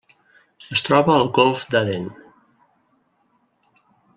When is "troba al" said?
0.87-1.29